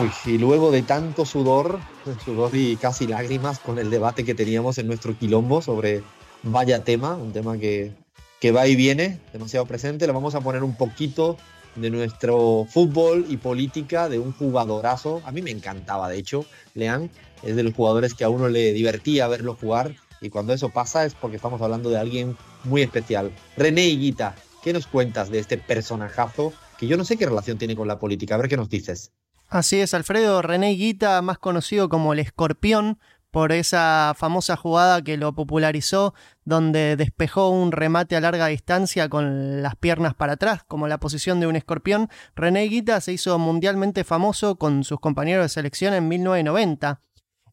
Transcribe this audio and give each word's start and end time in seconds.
Uy, 0.00 0.10
y 0.24 0.38
luego 0.38 0.70
de 0.70 0.80
tanto 0.80 1.26
sudor, 1.26 1.78
sudor 2.24 2.56
y 2.56 2.76
casi 2.76 3.06
lágrimas 3.06 3.58
con 3.58 3.78
el 3.78 3.90
debate 3.90 4.24
que 4.24 4.34
teníamos 4.34 4.78
en 4.78 4.86
nuestro 4.86 5.18
quilombo 5.18 5.60
sobre 5.60 6.02
vaya 6.42 6.82
tema, 6.82 7.14
un 7.14 7.32
tema 7.32 7.58
que, 7.58 7.92
que 8.40 8.52
va 8.52 8.66
y 8.66 8.74
viene, 8.74 9.20
demasiado 9.34 9.66
presente, 9.66 10.06
le 10.06 10.14
vamos 10.14 10.34
a 10.34 10.40
poner 10.40 10.62
un 10.62 10.76
poquito 10.76 11.36
de 11.76 11.90
nuestro 11.90 12.66
fútbol 12.70 13.26
y 13.28 13.36
política 13.36 14.08
de 14.08 14.18
un 14.18 14.32
jugadorazo. 14.32 15.20
A 15.26 15.30
mí 15.30 15.42
me 15.42 15.50
encantaba, 15.50 16.08
de 16.08 16.16
hecho, 16.16 16.46
Leán 16.72 17.10
es 17.42 17.54
de 17.54 17.62
los 17.62 17.74
jugadores 17.74 18.14
que 18.14 18.24
a 18.24 18.30
uno 18.30 18.48
le 18.48 18.72
divertía 18.72 19.28
verlo 19.28 19.58
jugar 19.60 19.94
y 20.22 20.30
cuando 20.30 20.54
eso 20.54 20.70
pasa 20.70 21.04
es 21.04 21.14
porque 21.14 21.36
estamos 21.36 21.60
hablando 21.60 21.90
de 21.90 21.98
alguien 21.98 22.38
muy 22.64 22.80
especial. 22.80 23.30
René 23.58 23.88
Higuita, 23.88 24.36
¿qué 24.62 24.72
nos 24.72 24.86
cuentas 24.86 25.30
de 25.30 25.38
este 25.38 25.58
personajazo 25.58 26.54
que 26.78 26.86
yo 26.86 26.96
no 26.96 27.04
sé 27.04 27.18
qué 27.18 27.26
relación 27.26 27.58
tiene 27.58 27.76
con 27.76 27.88
la 27.88 27.98
política? 27.98 28.36
A 28.36 28.38
ver 28.38 28.48
qué 28.48 28.56
nos 28.56 28.70
dices. 28.70 29.12
Así 29.52 29.80
es, 29.80 29.92
Alfredo. 29.92 30.40
René 30.40 30.70
Guita, 30.70 31.20
más 31.20 31.36
conocido 31.36 31.90
como 31.90 32.14
el 32.14 32.20
escorpión, 32.20 32.98
por 33.30 33.52
esa 33.52 34.14
famosa 34.16 34.56
jugada 34.56 35.02
que 35.02 35.18
lo 35.18 35.34
popularizó, 35.34 36.14
donde 36.46 36.96
despejó 36.96 37.50
un 37.50 37.70
remate 37.70 38.16
a 38.16 38.22
larga 38.22 38.46
distancia 38.46 39.10
con 39.10 39.60
las 39.60 39.76
piernas 39.76 40.14
para 40.14 40.34
atrás, 40.34 40.62
como 40.66 40.88
la 40.88 40.96
posición 40.96 41.38
de 41.38 41.48
un 41.48 41.56
escorpión. 41.56 42.08
René 42.34 42.62
Guita 42.62 42.98
se 43.02 43.12
hizo 43.12 43.38
mundialmente 43.38 44.04
famoso 44.04 44.56
con 44.56 44.84
sus 44.84 45.00
compañeros 45.00 45.44
de 45.44 45.48
selección 45.50 45.92
en 45.92 46.08
1990 46.08 47.02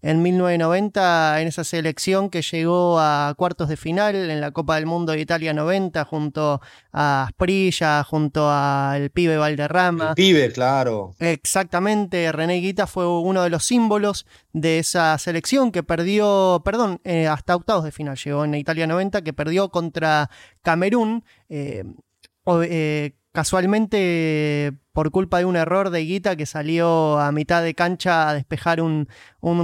en 0.01 0.21
1990 0.21 1.41
en 1.41 1.47
esa 1.47 1.63
selección 1.63 2.29
que 2.29 2.41
llegó 2.41 2.99
a 2.99 3.33
cuartos 3.37 3.69
de 3.69 3.77
final 3.77 4.15
en 4.15 4.41
la 4.41 4.51
Copa 4.51 4.75
del 4.75 4.85
Mundo 4.85 5.11
de 5.11 5.19
Italia 5.19 5.53
90 5.53 6.05
junto 6.05 6.61
a 6.91 7.23
Asprilla, 7.23 8.03
junto 8.03 8.49
al 8.49 9.09
pibe 9.09 9.37
Valderrama. 9.37 10.09
El 10.09 10.15
pibe, 10.15 10.51
claro. 10.51 11.15
Exactamente, 11.19 12.31
René 12.31 12.55
Guita 12.55 12.87
fue 12.87 13.07
uno 13.07 13.43
de 13.43 13.49
los 13.49 13.65
símbolos 13.65 14.25
de 14.53 14.79
esa 14.79 15.17
selección 15.17 15.71
que 15.71 15.83
perdió, 15.83 16.61
perdón, 16.63 17.01
eh, 17.03 17.27
hasta 17.27 17.55
octavos 17.55 17.83
de 17.83 17.91
final 17.91 18.17
llegó 18.17 18.45
en 18.45 18.55
Italia 18.55 18.87
90, 18.87 19.21
que 19.21 19.33
perdió 19.33 19.69
contra 19.69 20.29
Camerún. 20.61 21.23
Eh, 21.49 21.83
eh, 22.63 23.11
casualmente 23.39 24.73
por 24.91 25.11
culpa 25.11 25.37
de 25.37 25.45
un 25.45 25.55
error 25.55 25.91
de 25.91 26.01
Guita 26.01 26.35
que 26.35 26.45
salió 26.45 27.17
a 27.19 27.31
mitad 27.31 27.63
de 27.63 27.73
cancha 27.73 28.27
a 28.27 28.33
despejar 28.33 28.81
un, 28.81 29.07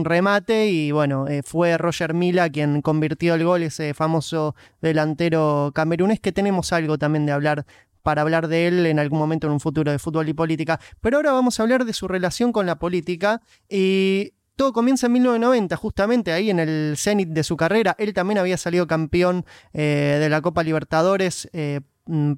remate 0.06 0.70
y 0.70 0.94
bueno, 0.94 1.28
eh, 1.28 1.42
fue 1.44 1.78
Roger 1.78 2.14
Mila 2.14 2.50
quien 2.50 2.82
convirtió 2.82 3.34
el 3.34 3.44
gol, 3.44 3.64
ese 3.64 3.94
famoso 3.94 4.56
delantero 4.82 5.74
camerunés 5.76 6.22
que 6.22 6.32
tenemos 6.32 6.72
algo 6.72 6.98
también 6.98 7.26
de 7.26 7.34
hablar 7.34 7.66
para 8.02 8.22
hablar 8.22 8.48
de 8.48 8.68
él 8.68 8.86
en 8.86 8.98
algún 8.98 9.20
momento 9.20 9.48
en 9.48 9.52
un 9.52 9.60
futuro 9.60 9.92
de 9.92 10.00
fútbol 10.00 10.30
y 10.30 10.34
política. 10.34 10.80
Pero 11.02 11.18
ahora 11.18 11.34
vamos 11.34 11.60
a 11.60 11.64
hablar 11.64 11.84
de 11.84 11.92
su 11.92 12.08
relación 12.08 12.54
con 12.54 12.66
la 12.66 12.80
política 12.80 13.42
y 13.68 14.36
todo 14.56 14.72
comienza 14.72 15.08
en 15.08 15.14
1990, 15.14 15.76
justamente 15.76 16.32
ahí 16.32 16.50
en 16.50 16.60
el 16.60 16.94
cenit 16.96 17.28
de 17.28 17.44
su 17.44 17.58
carrera. 17.58 17.94
Él 18.00 18.14
también 18.14 18.38
había 18.38 18.56
salido 18.56 18.88
campeón 18.88 19.46
eh, 19.74 20.16
de 20.18 20.30
la 20.30 20.40
Copa 20.42 20.64
Libertadores 20.64 21.50
eh, 21.52 21.82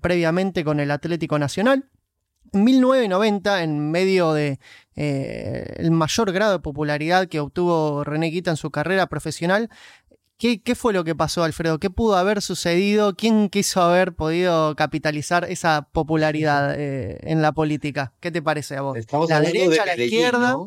previamente 0.01 0.63
con 0.63 0.79
el 0.79 0.91
Atlético 0.91 1.39
Nacional. 1.39 1.89
En 2.53 2.63
1990, 2.63 3.63
en 3.63 3.91
medio 3.91 4.33
de 4.33 4.59
eh, 4.95 5.73
el 5.77 5.91
mayor 5.91 6.31
grado 6.31 6.53
de 6.53 6.59
popularidad 6.59 7.27
que 7.27 7.39
obtuvo 7.39 8.03
René 8.03 8.27
Guita 8.27 8.51
en 8.51 8.57
su 8.57 8.71
carrera 8.71 9.07
profesional, 9.07 9.69
¿qué, 10.37 10.61
fue 10.75 10.93
lo 10.93 11.03
que 11.03 11.15
pasó, 11.15 11.43
Alfredo? 11.43 11.79
¿Qué 11.79 11.89
pudo 11.89 12.15
haber 12.15 12.41
sucedido? 12.41 13.15
¿Quién 13.15 13.49
quiso 13.49 13.81
haber 13.81 14.13
podido 14.13 14.75
capitalizar 14.75 15.45
esa 15.49 15.89
popularidad 15.91 16.75
eh, 16.79 17.19
en 17.23 17.41
la 17.41 17.51
política? 17.51 18.13
¿Qué 18.19 18.31
te 18.31 18.41
parece 18.41 18.77
a 18.77 18.81
vos? 18.81 18.97
¿La 19.29 19.41
derecha, 19.41 19.85
la 19.85 19.95
izquierda? 19.95 20.57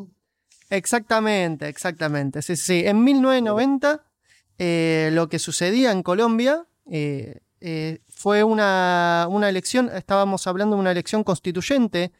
Exactamente, 0.69 1.67
exactamente. 1.67 2.41
Sí, 2.41 2.55
sí. 2.55 2.83
En 2.85 3.03
1990, 3.03 4.03
eh, 4.57 5.09
lo 5.11 5.27
que 5.27 5.39
sucedía 5.39 5.91
en 5.91 6.03
Colombia 6.03 6.65
fue 8.07 8.43
una, 8.43 9.27
elección, 9.47 9.89
estábamos 9.93 10.47
hablando 10.47 10.75
de 10.75 10.81
una 10.81 10.91
elección 10.91 11.23
constituyente, 11.23 12.11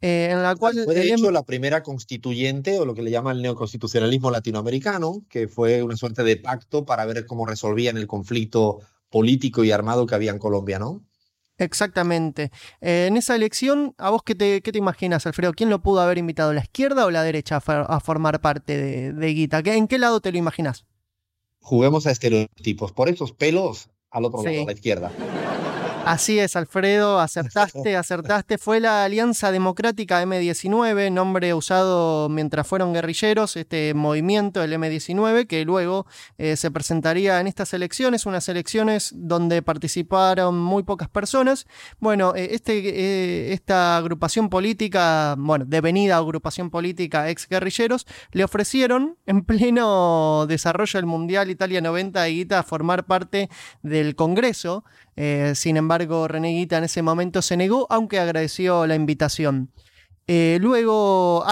eh, 0.00 0.28
en 0.30 0.42
la 0.42 0.54
cual... 0.56 0.74
Fue 0.84 0.94
de 0.94 1.12
hecho 1.12 1.30
la 1.30 1.42
primera 1.42 1.82
constituyente, 1.82 2.78
o 2.78 2.84
lo 2.84 2.94
que 2.94 3.02
le 3.02 3.10
llama 3.10 3.32
el 3.32 3.42
neoconstitucionalismo 3.42 4.30
latinoamericano, 4.30 5.24
que 5.28 5.48
fue 5.48 5.82
una 5.82 5.96
suerte 5.96 6.22
de 6.22 6.36
pacto 6.36 6.84
para 6.84 7.04
ver 7.06 7.26
cómo 7.26 7.46
resolvían 7.46 7.96
el 7.96 8.06
conflicto 8.06 8.80
político 9.10 9.64
y 9.64 9.70
armado 9.70 10.06
que 10.06 10.14
había 10.14 10.32
en 10.32 10.38
Colombia, 10.38 10.78
¿no? 10.78 11.02
Exactamente. 11.58 12.50
Eh, 12.82 13.06
en 13.08 13.16
esa 13.16 13.34
elección, 13.34 13.94
¿a 13.96 14.10
vos 14.10 14.22
qué 14.22 14.34
te, 14.34 14.60
qué 14.60 14.72
te, 14.72 14.78
imaginas, 14.78 15.26
Alfredo? 15.26 15.54
¿Quién 15.54 15.70
lo 15.70 15.82
pudo 15.82 16.00
haber 16.00 16.18
invitado, 16.18 16.52
la 16.52 16.60
izquierda 16.60 17.06
o 17.06 17.10
la 17.10 17.22
derecha, 17.22 17.56
a, 17.64 18.00
formar 18.00 18.42
parte 18.42 18.76
de, 18.76 19.12
de 19.14 19.26
Guita? 19.28 19.62
¿En 19.64 19.88
qué 19.88 19.98
lado 19.98 20.20
te 20.20 20.32
lo 20.32 20.38
imaginas? 20.38 20.84
Juguemos 21.60 22.06
a 22.06 22.10
estereotipos. 22.10 22.92
Por 22.92 23.08
esos 23.08 23.32
pelos, 23.32 23.88
al 24.10 24.24
otro 24.24 24.42
lado, 24.42 24.62
a 24.62 24.66
la 24.66 24.72
izquierda. 24.72 25.10
Así 26.06 26.38
es, 26.38 26.54
Alfredo, 26.54 27.18
acertaste, 27.18 27.96
acertaste. 27.96 28.58
Fue 28.58 28.78
la 28.78 29.02
Alianza 29.02 29.50
Democrática 29.50 30.22
M19, 30.22 31.10
nombre 31.10 31.52
usado 31.52 32.28
mientras 32.28 32.64
fueron 32.64 32.92
guerrilleros, 32.92 33.56
este 33.56 33.92
movimiento, 33.92 34.62
el 34.62 34.72
M19, 34.72 35.48
que 35.48 35.64
luego 35.64 36.06
eh, 36.38 36.54
se 36.54 36.70
presentaría 36.70 37.40
en 37.40 37.48
estas 37.48 37.74
elecciones, 37.74 38.24
unas 38.24 38.48
elecciones 38.48 39.12
donde 39.16 39.62
participaron 39.62 40.56
muy 40.56 40.84
pocas 40.84 41.08
personas. 41.08 41.66
Bueno, 41.98 42.36
eh, 42.36 42.50
este, 42.52 42.78
eh, 42.88 43.52
esta 43.52 43.96
agrupación 43.96 44.48
política, 44.48 45.34
bueno, 45.36 45.64
devenida 45.66 46.18
agrupación 46.18 46.70
política 46.70 47.28
ex 47.30 47.48
guerrilleros, 47.48 48.06
le 48.30 48.44
ofrecieron 48.44 49.16
en 49.26 49.44
pleno 49.44 50.46
desarrollo 50.46 50.98
del 50.98 51.06
Mundial 51.06 51.50
Italia 51.50 51.80
90 51.80 52.22
a 52.22 52.26
Guita 52.26 52.62
formar 52.62 53.06
parte 53.06 53.50
del 53.82 54.14
Congreso. 54.14 54.84
Eh, 55.16 55.52
sin 55.54 55.78
embargo, 55.78 56.28
René 56.28 56.52
Guita 56.52 56.78
en 56.78 56.84
ese 56.84 57.02
momento 57.02 57.40
se 57.40 57.56
negó, 57.56 57.86
aunque 57.90 58.18
agradeció 58.18 58.86
la 58.86 58.94
invitación. 58.94 59.72
Eh, 60.28 60.58
luego, 60.60 61.44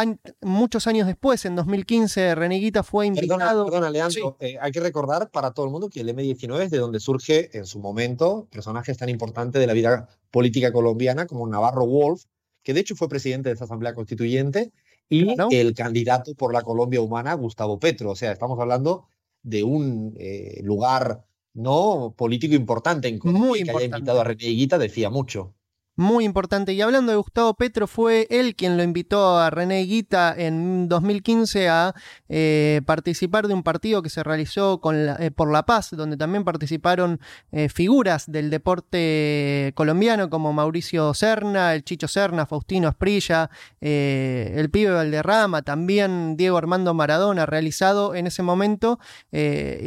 muchos 0.43 0.87
años 0.87 1.07
después, 1.07 1.45
en 1.45 1.57
2015, 1.57 2.35
René 2.35 2.57
Guita 2.57 2.83
fue 2.83 3.07
invitado. 3.07 3.65
Perdona, 3.65 3.89
Leandro, 3.89 4.37
eh, 4.41 4.59
hay 4.61 4.73
que 4.73 4.81
recordar 4.81 5.31
para 5.31 5.53
todo 5.53 5.65
el 5.67 5.73
mundo 5.73 5.89
que 5.89 6.01
el 6.01 6.09
M19 6.09 6.65
es 6.65 6.71
de 6.71 6.79
donde 6.79 7.01
surge 7.01 7.57
en 7.57 7.67
su 7.67 7.79
momento 7.79 8.49
personajes 8.51 8.99
tan 8.99 9.09
importantes 9.09 9.61
de 9.61 9.67
la 9.67 9.73
vida 9.73 10.09
política 10.31 10.73
colombiana 10.73 11.27
como 11.27 11.47
Navarro 11.47 11.87
Wolf, 11.87 12.25
que 12.63 12.75
de 12.75 12.81
hecho 12.81 12.97
fue 12.97 13.09
presidente 13.09 13.49
de 13.49 13.55
esa 13.55 13.65
Asamblea 13.65 13.95
Constituyente, 13.95 14.73
y 15.09 15.35
el 15.55 15.75
candidato 15.75 16.35
por 16.35 16.53
la 16.53 16.63
Colombia 16.63 17.01
Humana, 17.01 17.35
Gustavo 17.35 17.79
Petro. 17.79 18.11
O 18.11 18.17
sea, 18.17 18.33
estamos 18.33 18.59
hablando 18.59 19.07
de 19.43 19.63
un 19.63 20.19
lugar 20.63 21.25
no 21.55 22.15
político 22.17 22.55
importante 22.55 23.09
en 23.09 23.19
Colombia, 23.19 23.65
que 23.65 23.71
haya 23.71 23.85
invitado 23.87 24.21
a 24.21 24.25
René 24.25 24.45
Higuita 24.45 24.79
decía 24.79 25.11
mucho 25.11 25.55
muy 25.97 26.25
importante. 26.25 26.73
Y 26.73 26.81
hablando 26.81 27.13
de 27.13 27.17
Gustavo 27.17 27.55
Petro, 27.55 27.87
fue 27.87 28.27
él 28.31 28.57
quien 28.57 28.77
lo 28.77 28.83
invitó 28.83 29.39
a 29.39 29.51
René 29.51 29.83
Guita 29.83 30.35
en 30.37 30.89
2015 30.89 31.69
a 31.69 31.95
eh, 32.29 32.81
participar 32.87 33.47
de 33.47 33.55
un 33.55 33.63
partido 33.63 34.03
que 34.03 34.11
se 34.11 34.23
realizó 34.23 34.81
eh, 34.93 35.31
por 35.31 35.53
la 35.53 35.65
paz, 35.67 35.91
donde 35.93 36.17
también 36.17 36.45
participaron 36.45 37.21
eh, 37.53 37.69
figuras 37.69 38.31
del 38.31 38.51
deporte 38.51 39.73
colombiano 39.75 40.31
como 40.31 40.53
Mauricio 40.53 41.15
Serna, 41.15 41.75
el 41.75 41.85
Chicho 41.85 42.09
Serna, 42.09 42.47
Faustino 42.47 42.89
Asprilla, 42.89 43.51
el 43.81 44.71
pibe 44.71 44.91
Valderrama, 44.91 45.63
también 45.63 46.37
Diego 46.37 46.57
Armando 46.57 46.95
Maradona, 46.95 47.47
realizado 47.47 48.15
en 48.15 48.27
ese 48.27 48.43
momento, 48.43 48.99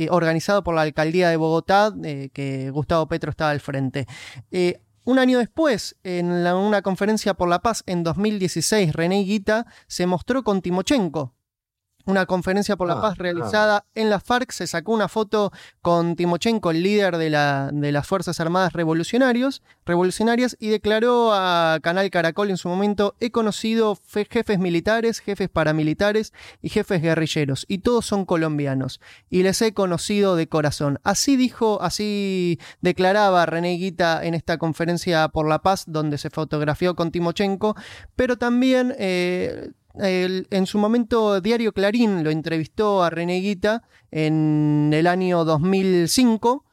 organizado 0.10 0.64
por 0.64 0.76
la 0.76 0.82
alcaldía 0.82 1.30
de 1.30 1.38
Bogotá, 1.38 1.94
que 2.34 2.70
Gustavo 2.72 3.08
Petro 3.08 3.32
estaba 3.32 3.52
al 3.52 3.60
frente. 3.60 4.08
Un 5.08 5.20
año 5.20 5.40
después, 5.40 5.96
en 6.04 6.30
una 6.30 6.82
conferencia 6.82 7.34
por 7.34 7.48
la 7.48 7.62
paz 7.62 7.82
en 7.86 8.04
2016, 8.04 8.92
René 8.92 9.24
Guita 9.24 9.66
se 9.88 10.06
mostró 10.06 10.44
con 10.44 10.62
Timochenko, 10.62 11.34
una 12.08 12.26
conferencia 12.26 12.76
por 12.76 12.88
la 12.88 12.96
Ah, 12.96 13.02
paz 13.02 13.18
realizada 13.18 13.86
en 13.94 14.10
la 14.10 14.20
FARC. 14.20 14.52
Se 14.52 14.66
sacó 14.68 14.94
una 14.94 15.08
foto 15.08 15.52
con 15.82 16.16
Timochenko, 16.16 16.72
el 16.72 16.82
líder 16.82 17.18
de, 17.18 17.30
la- 17.30 17.70
de 17.72 17.92
las 17.92 18.08
Fuerzas 18.08 18.40
Armadas 18.40 18.74
Revolucionarios, 18.74 19.62
Revolucionarias, 19.86 20.58
y 20.60 20.70
declaró 20.70 21.32
a 21.34 21.80
Canal 21.82 22.10
Caracol 22.10 22.50
en 22.50 22.58
su 22.58 22.68
momento, 22.70 23.16
he 23.20 23.32
conocido 23.32 23.96
fe- 23.96 24.28
jefes 24.30 24.58
militares, 24.60 25.20
jefes 25.20 25.50
paramilitares 25.50 26.34
y 26.62 26.70
jefes 26.70 27.02
guerrilleros, 27.02 27.66
y 27.68 27.80
todos 27.80 28.06
son 28.06 28.26
colombianos, 28.26 29.00
y 29.30 29.44
les 29.44 29.62
he 29.62 29.74
conocido 29.74 30.36
de 30.36 30.48
corazón. 30.48 31.00
Así 31.04 31.36
dijo, 31.38 31.82
así 31.82 32.60
declaraba 32.82 33.46
René 33.46 33.74
Guita 33.78 34.26
en 34.26 34.34
esta 34.34 34.58
conferencia 34.58 35.28
por 35.30 35.48
la 35.48 35.60
paz, 35.62 35.84
donde 35.88 36.18
se 36.18 36.30
fotografió 36.30 36.96
con 36.96 37.12
Timochenko, 37.12 37.76
pero 38.16 38.38
también... 38.38 38.96
eh, 38.98 39.72
el- 40.00 40.48
en 40.52 40.66
su 40.66 40.78
momento 40.78 41.42
Diario 41.42 41.72
Clarín 41.74 42.24
lo 42.24 42.30
entrevistó 42.30 43.04
a 43.04 43.10
René 43.10 43.40
Guita 43.40 43.84
en 44.12 44.92
el 44.94 45.08
año 45.08 45.44
2005, 45.46 46.64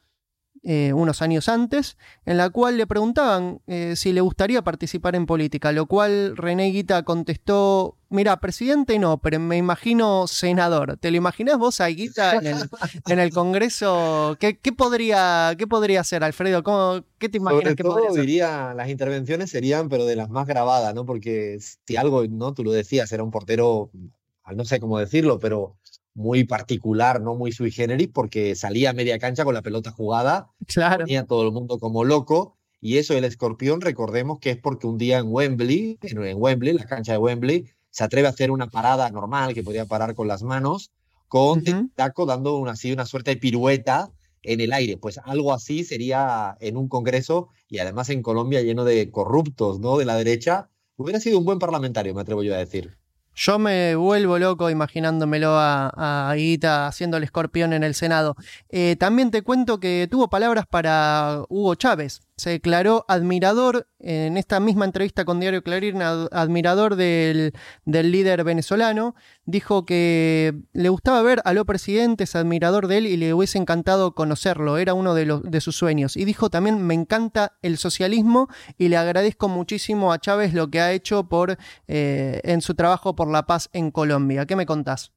eh, 0.66 0.94
unos 0.94 1.20
años 1.20 1.50
antes, 1.50 1.98
en 2.24 2.38
la 2.38 2.48
cual 2.48 2.78
le 2.78 2.86
preguntaban 2.86 3.60
eh, 3.66 3.96
si 3.96 4.14
le 4.14 4.22
gustaría 4.22 4.62
participar 4.62 5.14
en 5.14 5.26
política, 5.26 5.72
lo 5.72 5.84
cual 5.84 6.38
René 6.38 6.70
Guita 6.70 7.02
contestó, 7.02 7.98
mira, 8.08 8.40
presidente 8.40 8.98
no, 8.98 9.18
pero 9.18 9.38
me 9.40 9.58
imagino 9.58 10.26
senador. 10.26 10.96
¿Te 10.96 11.10
lo 11.10 11.18
imaginás 11.18 11.58
vos 11.58 11.82
a 11.82 11.88
Guita 11.88 12.36
en 12.36 12.46
el, 12.46 12.70
en 13.08 13.18
el 13.18 13.30
Congreso? 13.30 14.38
¿Qué, 14.40 14.58
qué 14.58 14.72
podría, 14.72 15.54
¿Qué 15.58 15.66
podría 15.66 16.00
hacer, 16.00 16.24
Alfredo? 16.24 16.62
¿Cómo, 16.62 17.04
¿Qué 17.18 17.28
te 17.28 17.36
imaginas 17.36 17.64
Sobre 17.64 17.76
que 17.76 17.82
todo 17.82 17.92
podría 17.92 18.10
hacer? 18.10 18.20
diría, 18.22 18.72
las 18.74 18.88
intervenciones 18.88 19.50
serían, 19.50 19.90
pero 19.90 20.06
de 20.06 20.16
las 20.16 20.30
más 20.30 20.46
grabadas, 20.46 20.94
¿no? 20.94 21.04
Porque 21.04 21.58
si 21.60 21.96
algo, 21.96 22.24
¿no? 22.26 22.54
Tú 22.54 22.64
lo 22.64 22.72
decías, 22.72 23.12
era 23.12 23.22
un 23.22 23.30
portero, 23.30 23.90
no 24.54 24.64
sé 24.64 24.80
cómo 24.80 24.98
decirlo, 24.98 25.38
pero 25.38 25.76
muy 26.14 26.44
particular, 26.44 27.20
no 27.20 27.34
muy 27.34 27.52
sui 27.52 27.70
generis, 27.70 28.08
porque 28.12 28.54
salía 28.54 28.90
a 28.90 28.92
media 28.92 29.18
cancha 29.18 29.44
con 29.44 29.54
la 29.54 29.62
pelota 29.62 29.90
jugada, 29.90 30.50
Claro, 30.66 31.04
ponía 31.04 31.20
a 31.20 31.26
todo 31.26 31.42
el 31.44 31.52
mundo 31.52 31.78
como 31.78 32.04
loco, 32.04 32.56
y 32.80 32.98
eso 32.98 33.14
el 33.14 33.24
escorpión, 33.24 33.80
recordemos 33.80 34.38
que 34.38 34.50
es 34.50 34.58
porque 34.58 34.86
un 34.86 34.98
día 34.98 35.18
en 35.18 35.26
Wembley, 35.28 35.98
en, 36.02 36.36
Wembley, 36.36 36.74
la 36.74 36.84
cancha 36.84 37.12
de 37.12 37.18
Wembley, 37.18 37.66
se 37.90 38.04
atreve 38.04 38.26
a 38.26 38.30
hacer 38.30 38.50
una 38.50 38.68
parada 38.68 39.10
normal, 39.10 39.54
que 39.54 39.62
podía 39.62 39.86
parar 39.86 40.14
con 40.14 40.28
las 40.28 40.42
manos, 40.42 40.90
con 41.28 41.60
Ujú. 41.60 41.90
taco 41.94 42.26
dando 42.26 42.56
una, 42.58 42.72
así, 42.72 42.92
una 42.92 43.06
suerte 43.06 43.32
de 43.32 43.36
pirueta 43.38 44.10
en 44.42 44.60
el 44.60 44.72
aire. 44.72 44.96
Pues 44.96 45.18
algo 45.24 45.52
así 45.52 45.84
sería 45.84 46.56
en 46.60 46.76
un 46.76 46.88
congreso 46.88 47.48
y 47.68 47.78
además 47.78 48.10
en 48.10 48.22
Colombia 48.22 48.62
lleno 48.62 48.84
de 48.84 49.10
corruptos, 49.10 49.80
¿no? 49.80 49.96
De 49.96 50.04
la 50.04 50.16
derecha. 50.16 50.68
Hubiera 50.96 51.20
sido 51.20 51.38
un 51.38 51.44
buen 51.44 51.58
parlamentario, 51.58 52.14
me 52.14 52.20
atrevo 52.20 52.42
yo 52.42 52.54
a 52.54 52.58
decir. 52.58 52.98
Yo 53.34 53.58
me 53.58 53.96
vuelvo 53.96 54.38
loco 54.38 54.70
imaginándomelo 54.70 55.58
a, 55.58 55.90
a 55.96 56.86
haciendo 56.86 57.16
el 57.16 57.24
escorpión 57.24 57.72
en 57.72 57.82
el 57.82 57.94
Senado. 57.94 58.36
Eh, 58.68 58.96
también 58.98 59.30
te 59.30 59.42
cuento 59.42 59.80
que 59.80 60.08
tuvo 60.10 60.28
palabras 60.28 60.66
para 60.66 61.42
Hugo 61.48 61.74
Chávez. 61.74 62.20
Se 62.36 62.50
declaró 62.50 63.04
admirador, 63.06 63.86
en 64.00 64.36
esta 64.36 64.58
misma 64.58 64.84
entrevista 64.84 65.24
con 65.24 65.38
Diario 65.38 65.62
Clarín, 65.62 66.02
ad- 66.02 66.28
admirador 66.32 66.96
del, 66.96 67.52
del 67.84 68.10
líder 68.10 68.42
venezolano. 68.42 69.14
Dijo 69.44 69.86
que 69.86 70.52
le 70.72 70.88
gustaba 70.88 71.22
ver 71.22 71.40
a 71.44 71.52
lo 71.52 71.64
presidente, 71.64 72.24
es 72.24 72.34
admirador 72.34 72.88
de 72.88 72.98
él 72.98 73.06
y 73.06 73.16
le 73.16 73.32
hubiese 73.34 73.58
encantado 73.58 74.16
conocerlo. 74.16 74.78
Era 74.78 74.94
uno 74.94 75.14
de, 75.14 75.26
los, 75.26 75.42
de 75.44 75.60
sus 75.60 75.76
sueños. 75.76 76.16
Y 76.16 76.24
dijo 76.24 76.50
también, 76.50 76.84
me 76.84 76.94
encanta 76.94 77.56
el 77.62 77.78
socialismo 77.78 78.48
y 78.78 78.88
le 78.88 78.96
agradezco 78.96 79.48
muchísimo 79.48 80.12
a 80.12 80.18
Chávez 80.18 80.54
lo 80.54 80.68
que 80.70 80.80
ha 80.80 80.90
hecho 80.92 81.28
por 81.28 81.56
eh, 81.86 82.40
en 82.42 82.62
su 82.62 82.74
trabajo 82.74 83.14
por 83.14 83.30
la 83.30 83.46
paz 83.46 83.70
en 83.72 83.92
Colombia. 83.92 84.44
¿Qué 84.44 84.56
me 84.56 84.66
contás? 84.66 85.12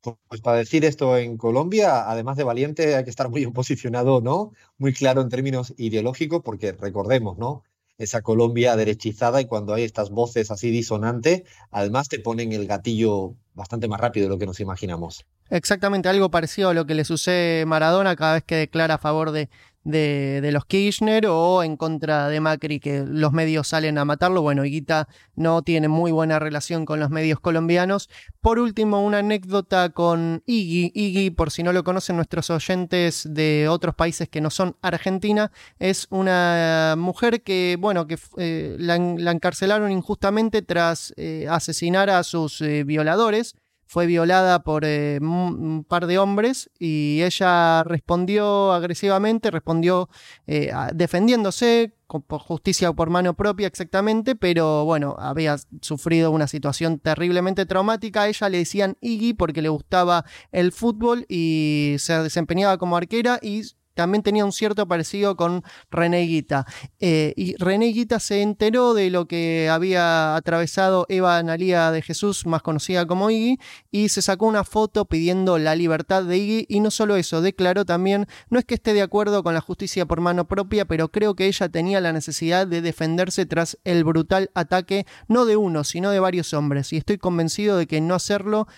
Pues 0.00 0.40
para 0.40 0.58
decir 0.58 0.84
esto 0.84 1.16
en 1.16 1.36
Colombia, 1.36 2.08
además 2.08 2.36
de 2.36 2.44
valiente, 2.44 2.94
hay 2.94 3.04
que 3.04 3.10
estar 3.10 3.28
muy 3.28 3.46
posicionado, 3.46 4.20
¿no? 4.20 4.52
Muy 4.78 4.92
claro 4.92 5.20
en 5.20 5.28
términos 5.28 5.74
ideológicos, 5.76 6.42
porque 6.44 6.72
recordemos, 6.72 7.36
¿no? 7.38 7.64
Esa 7.98 8.22
Colombia 8.22 8.76
derechizada 8.76 9.40
y 9.40 9.46
cuando 9.46 9.74
hay 9.74 9.82
estas 9.82 10.10
voces 10.10 10.52
así 10.52 10.70
disonantes, 10.70 11.42
además 11.72 12.08
te 12.08 12.20
ponen 12.20 12.52
el 12.52 12.68
gatillo 12.68 13.34
bastante 13.54 13.88
más 13.88 14.00
rápido 14.00 14.26
de 14.26 14.30
lo 14.30 14.38
que 14.38 14.46
nos 14.46 14.60
imaginamos. 14.60 15.26
Exactamente 15.50 16.08
algo 16.08 16.30
parecido 16.30 16.68
a 16.68 16.74
lo 16.74 16.86
que 16.86 16.94
le 16.94 17.04
sucede 17.04 17.66
Maradona 17.66 18.14
cada 18.14 18.34
vez 18.34 18.44
que 18.44 18.54
declara 18.54 18.94
a 18.94 18.98
favor 18.98 19.32
de, 19.32 19.48
de, 19.84 20.40
de 20.42 20.52
los 20.52 20.64
Kirchner 20.64 21.26
o 21.26 21.62
en 21.62 21.76
contra 21.76 22.28
de 22.28 22.40
Macri, 22.40 22.80
que 22.80 23.04
los 23.06 23.32
medios 23.32 23.68
salen 23.68 23.98
a 23.98 24.04
matarlo. 24.04 24.42
Bueno, 24.42 24.64
Higuita 24.64 25.08
no 25.34 25.62
tiene 25.62 25.88
muy 25.88 26.12
buena 26.12 26.38
relación 26.38 26.84
con 26.84 27.00
los 27.00 27.10
medios 27.10 27.40
colombianos. 27.40 28.08
Por 28.40 28.58
último, 28.58 29.02
una 29.02 29.18
anécdota 29.18 29.90
con 29.90 30.42
Iggy. 30.46 30.92
Iggy, 30.94 31.30
por 31.30 31.50
si 31.50 31.62
no 31.62 31.72
lo 31.72 31.84
conocen 31.84 32.16
nuestros 32.16 32.50
oyentes 32.50 33.26
de 33.30 33.68
otros 33.68 33.94
países 33.94 34.28
que 34.28 34.40
no 34.40 34.50
son 34.50 34.76
Argentina, 34.82 35.50
es 35.78 36.06
una 36.10 36.94
mujer 36.96 37.42
que, 37.42 37.76
bueno, 37.78 38.06
que 38.06 38.18
eh, 38.36 38.76
la, 38.78 38.98
la 38.98 39.30
encarcelaron 39.30 39.90
injustamente 39.92 40.62
tras 40.62 41.12
eh, 41.16 41.46
asesinar 41.48 42.10
a 42.10 42.22
sus 42.22 42.60
eh, 42.60 42.84
violadores 42.84 43.54
fue 43.88 44.06
violada 44.06 44.62
por 44.62 44.84
eh, 44.84 45.18
un 45.20 45.82
par 45.82 46.06
de 46.06 46.18
hombres 46.18 46.70
y 46.78 47.22
ella 47.22 47.82
respondió 47.84 48.72
agresivamente, 48.72 49.50
respondió 49.50 50.10
eh, 50.46 50.70
defendiéndose 50.92 51.94
con, 52.06 52.20
por 52.20 52.40
justicia 52.40 52.90
o 52.90 52.94
por 52.94 53.08
mano 53.08 53.32
propia 53.32 53.66
exactamente, 53.66 54.36
pero 54.36 54.84
bueno, 54.84 55.16
había 55.18 55.56
sufrido 55.80 56.30
una 56.30 56.48
situación 56.48 56.98
terriblemente 56.98 57.64
traumática. 57.64 58.22
A 58.22 58.28
ella 58.28 58.50
le 58.50 58.58
decían 58.58 58.98
Iggy 59.00 59.32
porque 59.32 59.62
le 59.62 59.70
gustaba 59.70 60.26
el 60.52 60.70
fútbol 60.72 61.24
y 61.26 61.96
se 61.98 62.12
desempeñaba 62.22 62.76
como 62.76 62.98
arquera 62.98 63.38
y 63.40 63.62
también 63.98 64.22
tenía 64.22 64.44
un 64.44 64.52
cierto 64.52 64.86
parecido 64.86 65.34
con 65.34 65.64
René 65.90 66.20
Guita. 66.20 66.66
Eh, 67.00 67.34
y 67.36 67.56
René 67.56 67.86
Guita 67.86 68.20
se 68.20 68.42
enteró 68.42 68.94
de 68.94 69.10
lo 69.10 69.26
que 69.26 69.68
había 69.68 70.36
atravesado 70.36 71.04
Eva 71.08 71.36
Analía 71.36 71.90
de 71.90 72.00
Jesús, 72.00 72.46
más 72.46 72.62
conocida 72.62 73.08
como 73.08 73.28
Iggy, 73.28 73.58
y 73.90 74.10
se 74.10 74.22
sacó 74.22 74.46
una 74.46 74.62
foto 74.62 75.06
pidiendo 75.06 75.58
la 75.58 75.74
libertad 75.74 76.22
de 76.22 76.38
Iggy. 76.38 76.66
Y 76.68 76.78
no 76.78 76.92
solo 76.92 77.16
eso, 77.16 77.40
declaró 77.42 77.84
también, 77.84 78.28
no 78.50 78.60
es 78.60 78.64
que 78.64 78.74
esté 78.74 78.94
de 78.94 79.02
acuerdo 79.02 79.42
con 79.42 79.52
la 79.52 79.60
justicia 79.60 80.06
por 80.06 80.20
mano 80.20 80.46
propia, 80.46 80.84
pero 80.84 81.10
creo 81.10 81.34
que 81.34 81.46
ella 81.48 81.68
tenía 81.68 82.00
la 82.00 82.12
necesidad 82.12 82.68
de 82.68 82.82
defenderse 82.82 83.46
tras 83.46 83.78
el 83.82 84.04
brutal 84.04 84.52
ataque, 84.54 85.06
no 85.26 85.44
de 85.44 85.56
uno, 85.56 85.82
sino 85.82 86.12
de 86.12 86.20
varios 86.20 86.54
hombres. 86.54 86.92
Y 86.92 86.98
estoy 86.98 87.18
convencido 87.18 87.76
de 87.76 87.88
que 87.88 88.00
no 88.00 88.14
hacerlo 88.14 88.68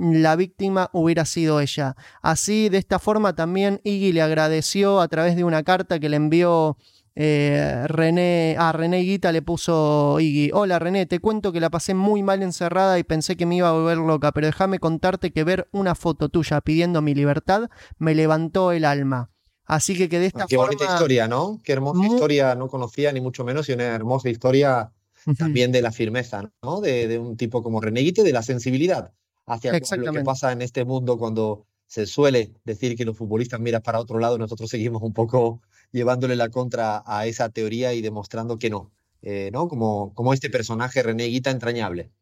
la 0.00 0.34
víctima 0.36 0.88
hubiera 0.92 1.24
sido 1.24 1.60
ella. 1.60 1.94
Así, 2.22 2.68
de 2.70 2.78
esta 2.78 2.98
forma, 2.98 3.34
también 3.34 3.80
Iggy 3.84 4.12
le 4.12 4.22
agradeció 4.22 5.00
a 5.00 5.08
través 5.08 5.36
de 5.36 5.44
una 5.44 5.62
carta 5.62 5.98
que 6.00 6.08
le 6.08 6.16
envió 6.16 6.76
eh, 7.14 7.84
René. 7.86 8.56
A 8.58 8.72
René 8.72 9.00
Guita 9.00 9.30
le 9.32 9.42
puso 9.42 10.18
Iggy. 10.20 10.50
Hola 10.54 10.78
René, 10.78 11.06
te 11.06 11.18
cuento 11.18 11.52
que 11.52 11.60
la 11.60 11.68
pasé 11.70 11.92
muy 11.94 12.22
mal 12.22 12.42
encerrada 12.42 12.98
y 12.98 13.04
pensé 13.04 13.36
que 13.36 13.46
me 13.46 13.56
iba 13.56 13.68
a 13.68 13.72
volver 13.72 13.98
loca, 13.98 14.32
pero 14.32 14.46
déjame 14.46 14.78
contarte 14.78 15.32
que 15.32 15.44
ver 15.44 15.68
una 15.72 15.94
foto 15.94 16.28
tuya 16.28 16.60
pidiendo 16.60 17.02
mi 17.02 17.14
libertad 17.14 17.68
me 17.98 18.14
levantó 18.14 18.72
el 18.72 18.84
alma. 18.84 19.30
Así 19.66 19.96
que 19.96 20.08
que 20.08 20.18
de 20.18 20.26
esta 20.26 20.46
Qué 20.46 20.56
forma. 20.56 20.72
bonita 20.72 20.92
historia, 20.94 21.28
¿no? 21.28 21.60
Qué 21.62 21.72
hermosa 21.72 21.98
Muy- 22.00 22.14
historia, 22.14 22.54
no 22.54 22.68
conocía 22.68 23.12
ni 23.12 23.20
mucho 23.20 23.44
menos, 23.44 23.68
y 23.68 23.72
una 23.72 23.84
hermosa 23.84 24.28
historia 24.30 24.90
también 25.38 25.70
de 25.70 25.82
la 25.82 25.92
firmeza, 25.92 26.50
¿no? 26.62 26.80
De, 26.80 27.06
de 27.06 27.18
un 27.18 27.36
tipo 27.36 27.62
como 27.62 27.80
René 27.80 28.00
Guite, 28.00 28.22
de 28.24 28.32
la 28.32 28.42
sensibilidad 28.42 29.12
hacia 29.50 29.72
lo 29.72 30.12
que 30.12 30.22
pasa 30.22 30.52
en 30.52 30.62
este 30.62 30.84
mundo 30.84 31.18
cuando 31.18 31.66
se 31.86 32.06
suele 32.06 32.54
decir 32.64 32.96
que 32.96 33.04
los 33.04 33.16
futbolistas 33.16 33.58
miran 33.58 33.82
para 33.82 33.98
otro 33.98 34.20
lado, 34.20 34.38
nosotros 34.38 34.70
seguimos 34.70 35.02
un 35.02 35.12
poco 35.12 35.60
llevándole 35.90 36.36
la 36.36 36.48
contra 36.48 37.02
a 37.04 37.26
esa 37.26 37.48
teoría 37.48 37.92
y 37.92 38.00
demostrando 38.00 38.58
que 38.58 38.70
no, 38.70 38.92
eh, 39.22 39.50
¿no? 39.52 39.66
Como, 39.66 40.14
como 40.14 40.32
este 40.32 40.50
personaje 40.50 41.02
René 41.02 41.24
Guita 41.24 41.50
entrañable. 41.50 42.12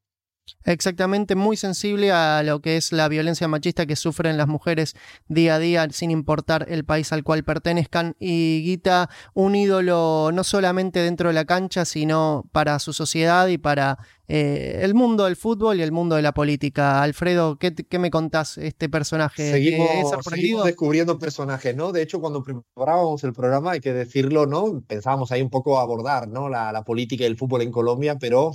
Exactamente, 0.64 1.34
muy 1.34 1.56
sensible 1.56 2.12
a 2.12 2.42
lo 2.42 2.60
que 2.60 2.76
es 2.76 2.92
la 2.92 3.08
violencia 3.08 3.48
machista 3.48 3.86
que 3.86 3.96
sufren 3.96 4.36
las 4.36 4.48
mujeres 4.48 4.94
día 5.28 5.56
a 5.56 5.58
día, 5.58 5.88
sin 5.90 6.10
importar 6.10 6.66
el 6.68 6.84
país 6.84 7.12
al 7.12 7.24
cual 7.24 7.44
pertenezcan. 7.44 8.16
Y 8.18 8.62
Guita, 8.64 9.10
un 9.34 9.54
ídolo 9.54 10.30
no 10.32 10.44
solamente 10.44 11.00
dentro 11.00 11.28
de 11.28 11.34
la 11.34 11.44
cancha, 11.44 11.84
sino 11.84 12.48
para 12.52 12.78
su 12.78 12.92
sociedad 12.92 13.48
y 13.48 13.58
para 13.58 13.98
eh, 14.28 14.80
el 14.82 14.94
mundo 14.94 15.24
del 15.24 15.36
fútbol 15.36 15.78
y 15.78 15.82
el 15.82 15.90
mundo 15.90 16.16
de 16.16 16.22
la 16.22 16.32
política. 16.32 17.02
Alfredo, 17.02 17.58
¿qué, 17.58 17.98
me 17.98 18.10
contás 18.10 18.58
este 18.58 18.88
personaje? 18.88 19.50
Seguimos, 19.50 20.64
descubriendo 20.64 21.18
personajes, 21.18 21.74
¿no? 21.74 21.92
De 21.92 22.02
hecho, 22.02 22.20
cuando 22.20 22.42
preparábamos 22.42 23.24
el 23.24 23.32
programa, 23.32 23.72
hay 23.72 23.80
que 23.80 23.92
decirlo, 23.94 24.46
¿no? 24.46 24.82
Pensábamos 24.86 25.32
ahí 25.32 25.40
un 25.40 25.50
poco 25.50 25.78
abordar, 25.78 26.28
¿no? 26.28 26.48
La, 26.48 26.72
la 26.72 26.84
política 26.84 27.24
y 27.24 27.26
el 27.26 27.36
fútbol 27.36 27.62
en 27.62 27.72
Colombia, 27.72 28.18
pero 28.18 28.52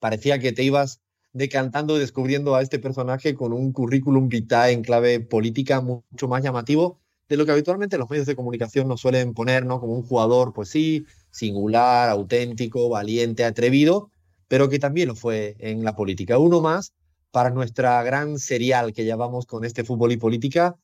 parecía 0.00 0.38
que 0.38 0.52
te 0.52 0.64
ibas 0.64 1.00
decantando 1.38 1.96
y 1.96 2.00
descubriendo 2.00 2.54
a 2.54 2.62
este 2.62 2.78
personaje 2.78 3.34
con 3.34 3.52
un 3.52 3.72
currículum 3.72 4.28
vitae 4.28 4.72
en 4.72 4.82
clave 4.82 5.20
política 5.20 5.80
mucho 5.80 6.28
más 6.28 6.42
llamativo 6.42 6.98
de 7.28 7.36
lo 7.36 7.44
que 7.44 7.52
habitualmente 7.52 7.98
los 7.98 8.08
medios 8.10 8.26
de 8.26 8.36
comunicación 8.36 8.88
nos 8.88 9.00
suelen 9.00 9.34
poner, 9.34 9.66
¿no? 9.66 9.80
Como 9.80 9.94
un 9.94 10.02
jugador, 10.02 10.52
pues 10.54 10.70
sí, 10.70 11.04
singular, 11.30 12.08
auténtico, 12.08 12.88
valiente, 12.88 13.44
atrevido, 13.44 14.10
pero 14.48 14.68
que 14.68 14.78
también 14.78 15.08
lo 15.08 15.14
fue 15.14 15.56
en 15.58 15.84
la 15.84 15.94
política. 15.94 16.38
Uno 16.38 16.60
más 16.60 16.92
para 17.30 17.50
nuestra 17.50 18.02
gran 18.02 18.38
serial 18.38 18.92
que 18.92 19.04
llevamos 19.04 19.46
con 19.46 19.64
este 19.64 19.84
fútbol 19.84 20.12
y 20.12 20.16
política 20.16 20.76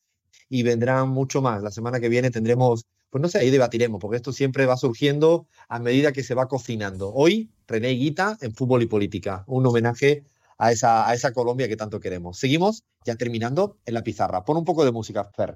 y 0.50 0.62
vendrán 0.62 1.08
mucho 1.08 1.40
más. 1.40 1.62
La 1.62 1.70
semana 1.70 1.98
que 1.98 2.10
viene 2.10 2.30
tendremos, 2.30 2.84
pues 3.08 3.22
no 3.22 3.28
sé, 3.28 3.38
ahí 3.38 3.50
debatiremos, 3.50 3.98
porque 4.00 4.16
esto 4.16 4.32
siempre 4.32 4.66
va 4.66 4.76
surgiendo 4.76 5.46
a 5.68 5.78
medida 5.78 6.12
que 6.12 6.22
se 6.22 6.34
va 6.34 6.48
cocinando. 6.48 7.12
Hoy, 7.14 7.50
René 7.66 7.90
Guita 7.90 8.36
en 8.42 8.54
fútbol 8.54 8.82
y 8.82 8.86
política, 8.86 9.44
un 9.46 9.66
homenaje 9.66 10.24
a 10.58 10.72
esa, 10.72 11.08
a 11.08 11.14
esa 11.14 11.32
Colombia 11.32 11.68
que 11.68 11.76
tanto 11.76 12.00
queremos. 12.00 12.38
Seguimos 12.38 12.84
ya 13.04 13.16
terminando 13.16 13.78
en 13.86 13.94
la 13.94 14.02
pizarra. 14.02 14.44
Pon 14.44 14.56
un 14.56 14.64
poco 14.64 14.84
de 14.84 14.92
música, 14.92 15.24
Fer. 15.36 15.52